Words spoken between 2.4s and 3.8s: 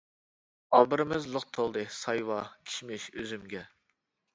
كىشمىش ئۈزۈمگە.